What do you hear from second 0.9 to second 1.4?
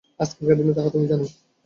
তুমি জান।